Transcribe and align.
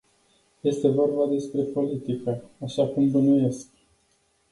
Este 0.63 0.89
vorba 0.89 1.25
despre 1.27 1.61
politică, 1.61 2.43
așa 2.63 2.87
cum 2.87 3.11
bănuiesc? 3.11 3.67